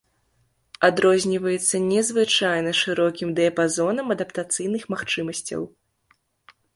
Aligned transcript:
Адрозніваецца 0.87 1.81
незвычайна 1.91 2.71
шырокім 2.81 3.29
дыяпазонам 3.41 4.07
адаптацыйных 4.15 4.83
магчымасцяў. 4.95 5.61